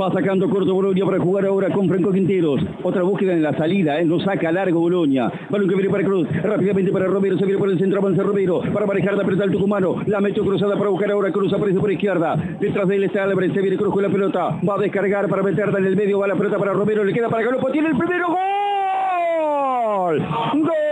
Va 0.00 0.10
sacando 0.10 0.50
corto 0.50 0.74
Bolonia 0.74 1.04
para 1.04 1.20
jugar 1.20 1.46
ahora 1.46 1.70
con 1.70 1.88
Franco 1.88 2.10
Quinteros. 2.10 2.60
Otra 2.82 3.04
búsqueda 3.04 3.32
en 3.32 3.44
la 3.44 3.56
salida, 3.56 4.00
¿eh? 4.00 4.04
no 4.04 4.18
saca 4.18 4.50
largo 4.50 4.80
Bolonia. 4.80 5.30
Balón 5.48 5.68
que 5.68 5.76
viene 5.76 5.90
para 5.90 6.02
Cruz. 6.02 6.26
Rápidamente 6.42 6.90
para 6.90 7.06
Romero. 7.06 7.38
Se 7.38 7.44
viene 7.44 7.60
por 7.60 7.70
el 7.70 7.78
centro. 7.78 8.00
Avanza 8.00 8.24
Romero. 8.24 8.60
Para 8.72 8.86
manejar 8.86 9.16
la 9.16 9.22
pelota 9.22 9.44
al 9.44 9.52
tucumano. 9.52 9.96
La 10.06 10.20
metió 10.20 10.44
cruzada 10.44 10.76
para 10.76 10.90
buscar 10.90 11.12
ahora 11.12 11.30
Cruz. 11.30 11.52
Aparece 11.52 11.78
por 11.78 11.92
izquierda. 11.92 12.34
Detrás 12.58 12.88
de 12.88 12.96
él 12.96 13.04
está 13.04 13.22
Álvarez. 13.22 13.52
Se 13.52 13.60
viene 13.60 13.76
Cruz 13.76 13.92
con 13.92 14.02
la 14.02 14.08
pelota. 14.08 14.58
Va 14.68 14.74
a 14.74 14.78
descargar 14.78 15.28
para 15.28 15.44
meterla 15.44 15.78
en 15.78 15.86
el 15.86 15.94
medio. 15.94 16.18
Va 16.18 16.26
la 16.26 16.34
pelota 16.34 16.58
para 16.58 16.72
Romero. 16.72 17.04
Le 17.04 17.12
queda 17.12 17.28
para 17.28 17.44
Galopo. 17.44 17.70
Tiene 17.70 17.90
el 17.90 17.96
primero. 17.96 18.26
¡Gol! 18.26 20.18
¡Gol! 20.54 20.84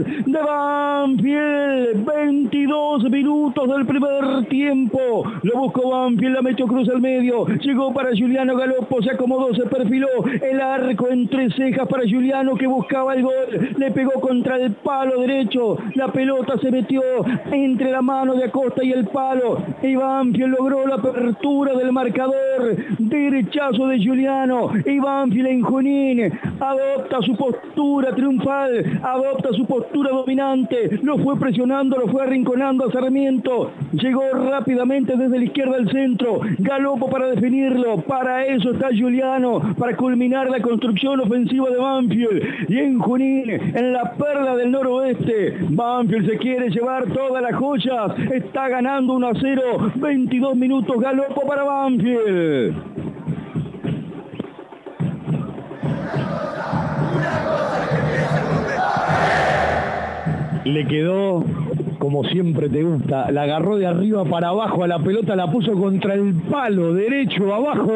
De 0.00 0.38
Banfield. 0.42 2.04
22 2.04 3.10
minutos 3.10 3.68
del 3.68 3.86
primer 3.86 4.46
tiempo. 4.48 5.24
Lo 5.42 5.58
buscó 5.58 5.90
Banfield, 5.90 6.34
la 6.34 6.42
metió 6.42 6.66
Cruz 6.66 6.88
al 6.88 7.00
medio. 7.00 7.46
Llegó 7.46 7.92
para 7.92 8.10
Juliano 8.10 8.56
Galopo, 8.56 9.02
se 9.02 9.10
acomodó, 9.10 9.54
se 9.54 9.64
perfiló. 9.66 10.08
El 10.40 10.60
arco 10.60 11.08
entre 11.08 11.50
cejas 11.50 11.88
para 11.88 12.02
Juliano 12.02 12.54
que 12.54 12.66
buscaba 12.66 13.14
el 13.14 13.22
gol. 13.22 13.74
Le 13.76 13.90
pegó 13.90 14.12
contra 14.20 14.56
el 14.56 14.72
palo 14.72 15.20
derecho. 15.20 15.76
La 15.94 16.08
pelota 16.08 16.58
se 16.58 16.70
metió 16.70 17.02
entre 17.50 17.90
la 17.90 18.02
mano 18.02 18.34
de 18.34 18.44
Acosta 18.44 18.84
y 18.84 18.92
el 18.92 19.06
palo. 19.06 19.58
Y 19.82 19.94
Banfield 19.94 20.56
logró 20.58 20.86
la 20.86 20.96
apertura 20.96 21.74
del 21.74 21.92
marcador. 21.92 22.76
Derechazo 22.98 23.86
de 23.88 24.04
Juliano. 24.04 24.70
Y 24.86 24.98
Banfield 24.98 25.46
en 25.46 25.62
Junín 25.62 26.32
adopta 26.60 27.20
su 27.22 27.36
postura 27.36 28.14
triunfal. 28.14 29.00
Adopta 29.02 29.50
su 29.52 29.66
postura 29.66 29.81
dominante. 29.92 30.98
Lo 31.02 31.18
fue 31.18 31.38
presionando, 31.38 31.96
lo 31.96 32.08
fue 32.08 32.22
arrinconando 32.22 32.86
a 32.86 32.92
Sarmiento. 32.92 33.72
Llegó 33.92 34.22
rápidamente 34.32 35.16
desde 35.16 35.38
la 35.38 35.44
izquierda 35.44 35.76
al 35.76 35.90
centro. 35.90 36.40
Galopo 36.58 37.08
para 37.10 37.28
definirlo. 37.28 37.96
Para 37.98 38.46
eso 38.46 38.72
está 38.72 38.88
Juliano. 38.88 39.60
Para 39.78 39.96
culminar 39.96 40.50
la 40.50 40.60
construcción 40.60 41.20
ofensiva 41.20 41.70
de 41.70 41.76
Banfield. 41.76 42.70
Y 42.70 42.78
en 42.78 42.98
Junín, 42.98 43.50
en 43.50 43.92
la 43.92 44.12
perla 44.12 44.56
del 44.56 44.70
noroeste, 44.70 45.56
Banfield 45.70 46.30
se 46.30 46.38
quiere 46.38 46.70
llevar 46.70 47.06
todas 47.12 47.42
las 47.42 47.54
joyas. 47.54 48.12
Está 48.32 48.68
ganando 48.68 49.14
1 49.14 49.26
a 49.26 49.32
0. 49.40 49.62
22 49.96 50.56
minutos. 50.56 51.00
Galopo 51.00 51.46
para 51.46 51.64
Banfield. 51.64 52.91
Le 60.64 60.86
quedó 60.86 61.44
como 62.02 62.24
siempre 62.24 62.68
te 62.68 62.82
gusta, 62.82 63.30
la 63.30 63.42
agarró 63.42 63.76
de 63.76 63.86
arriba 63.86 64.24
para 64.24 64.48
abajo 64.48 64.82
a 64.82 64.88
la 64.88 64.98
pelota, 64.98 65.36
la 65.36 65.48
puso 65.48 65.72
contra 65.74 66.14
el 66.14 66.34
palo 66.50 66.92
derecho 66.94 67.54
abajo 67.54 67.92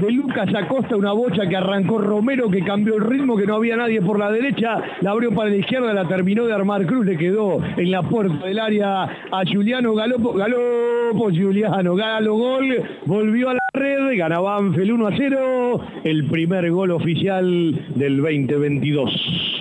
de 0.00 0.10
Lucas 0.10 0.48
Acosta, 0.54 0.96
una 0.96 1.12
bocha 1.12 1.46
que 1.46 1.54
arrancó 1.54 1.98
Romero, 1.98 2.48
que 2.48 2.64
cambió 2.64 2.96
el 2.96 3.02
ritmo, 3.02 3.36
que 3.36 3.44
no 3.44 3.56
había 3.56 3.76
nadie 3.76 4.00
por 4.00 4.18
la 4.18 4.32
derecha, 4.32 4.80
la 5.02 5.10
abrió 5.10 5.34
para 5.34 5.50
la 5.50 5.56
izquierda, 5.56 5.92
la 5.92 6.08
terminó 6.08 6.46
de 6.46 6.54
armar 6.54 6.86
Cruz, 6.86 7.04
le 7.04 7.18
quedó 7.18 7.58
en 7.76 7.90
la 7.90 8.00
puerta 8.00 8.46
del 8.46 8.58
área 8.58 9.02
a 9.02 9.42
Juliano 9.46 9.94
Galopo, 9.94 10.32
Galopo 10.32 11.24
Juliano, 11.24 11.94
Galo 11.94 12.34
gol, 12.34 12.82
volvió 13.04 13.50
a 13.50 13.54
la 13.54 13.60
red, 13.74 14.16
ganaba 14.16 14.60
Banfield 14.60 14.92
1 14.92 15.06
a 15.06 15.12
0, 15.14 15.80
el 16.04 16.24
primer 16.24 16.70
gol 16.70 16.90
oficial 16.90 17.78
del 17.96 18.16
2022. 18.16 19.51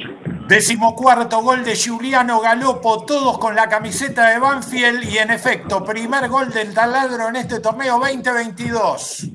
Decimocuarto 0.47 1.41
gol 1.41 1.63
de 1.63 1.77
Juliano 1.77 2.41
Galopo, 2.41 3.05
todos 3.05 3.37
con 3.37 3.55
la 3.55 3.69
camiseta 3.69 4.29
de 4.29 4.39
Banfield 4.39 5.03
y 5.03 5.17
en 5.17 5.31
efecto, 5.31 5.83
primer 5.83 6.27
gol 6.29 6.51
del 6.51 6.73
taladro 6.73 7.29
en 7.29 7.37
este 7.37 7.59
torneo 7.59 7.97
2022. 7.99 9.30